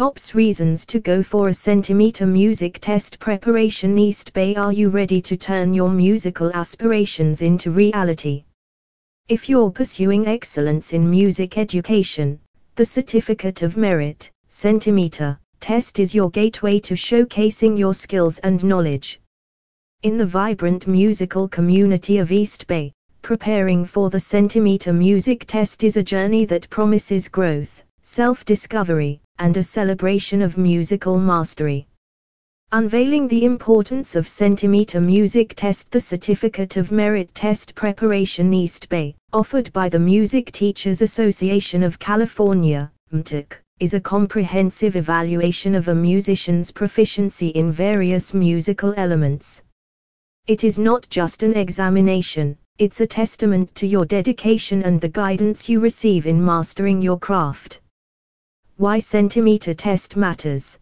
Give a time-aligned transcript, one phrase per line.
[0.00, 5.20] Tops reasons to go for a centimeter music test preparation East Bay Are you ready
[5.20, 8.44] to turn your musical aspirations into reality?
[9.28, 12.40] If you're pursuing excellence in music education,
[12.76, 19.20] the Certificate of Merit, Centimeter, test is your gateway to showcasing your skills and knowledge.
[20.02, 22.90] In the vibrant musical community of East Bay,
[23.20, 29.56] preparing for the Centimeter Music Test is a journey that promises growth, self discovery, and
[29.56, 31.88] a celebration of musical mastery.
[32.72, 39.16] Unveiling the importance of Centimeter Music Test The Certificate of Merit Test Preparation East Bay,
[39.32, 42.92] offered by the Music Teachers Association of California,
[43.80, 49.62] is a comprehensive evaluation of a musician's proficiency in various musical elements.
[50.46, 55.68] It is not just an examination, it's a testament to your dedication and the guidance
[55.68, 57.80] you receive in mastering your craft.
[58.80, 60.78] Why centimeter test matters.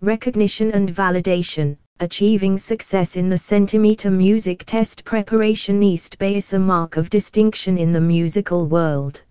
[0.00, 1.76] Recognition and validation.
[1.98, 7.76] Achieving success in the centimeter music test preparation East Bay is a mark of distinction
[7.76, 9.24] in the musical world.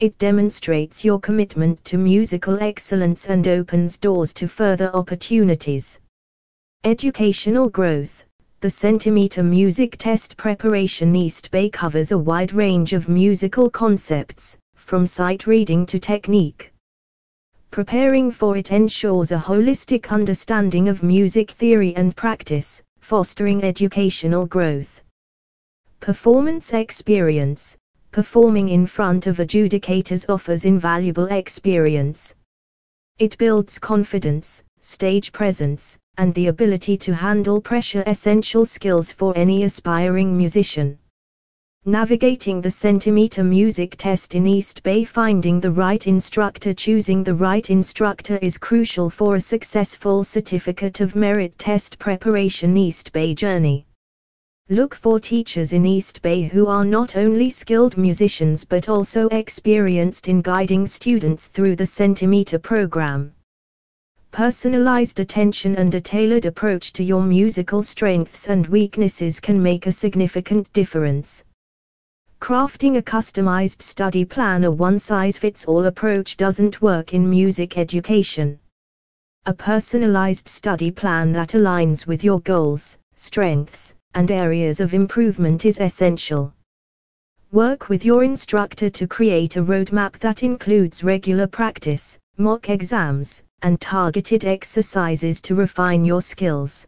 [0.00, 5.98] It demonstrates your commitment to musical excellence and opens doors to further opportunities.
[6.84, 8.22] Educational growth.
[8.60, 15.06] The Centimeter Music Test Preparation East Bay covers a wide range of musical concepts, from
[15.06, 16.70] sight reading to technique.
[17.70, 25.02] Preparing for it ensures a holistic understanding of music theory and practice, fostering educational growth.
[26.00, 27.76] Performance experience
[28.10, 32.34] Performing in front of adjudicators offers invaluable experience.
[33.18, 39.62] It builds confidence, stage presence, and the ability to handle pressure essential skills for any
[39.62, 40.98] aspiring musician.
[41.88, 47.70] Navigating the centimeter music test in East Bay Finding the right instructor Choosing the right
[47.70, 53.86] instructor is crucial for a successful Certificate of Merit test preparation East Bay journey.
[54.68, 60.28] Look for teachers in East Bay who are not only skilled musicians but also experienced
[60.28, 63.32] in guiding students through the centimeter program.
[64.30, 69.92] Personalized attention and a tailored approach to your musical strengths and weaknesses can make a
[69.92, 71.44] significant difference.
[72.40, 78.58] Crafting a customized study plan a one-size-fits-all approach doesn't work in music education.
[79.46, 85.78] A personalized study plan that aligns with your goals, strengths, and areas of improvement is
[85.78, 86.54] essential.
[87.50, 93.80] Work with your instructor to create a roadmap that includes regular practice, mock exams, and
[93.80, 96.86] targeted exercises to refine your skills.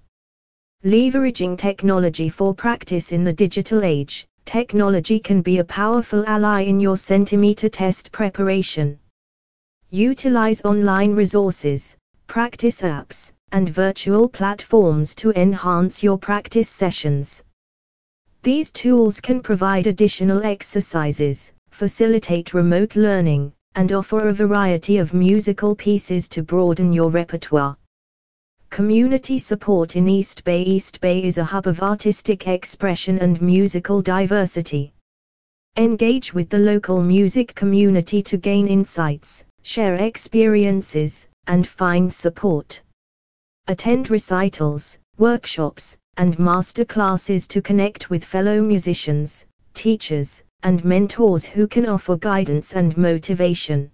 [0.85, 4.27] Leveraging technology for practice in the digital age.
[4.45, 8.99] Technology can be a powerful ally in your centimeter test preparation.
[9.91, 11.97] Utilize online resources,
[12.27, 17.43] practice apps, and virtual platforms to enhance your practice sessions.
[18.43, 25.75] These tools can provide additional exercises, facilitate remote learning, and offer a variety of musical
[25.75, 27.77] pieces to broaden your repertoire.
[28.71, 34.01] Community support in East Bay East Bay is a hub of artistic expression and musical
[34.01, 34.93] diversity.
[35.77, 42.81] Engage with the local music community to gain insights, share experiences, and find support.
[43.67, 51.67] Attend recitals, workshops, and master classes to connect with fellow musicians, teachers, and mentors who
[51.67, 53.91] can offer guidance and motivation.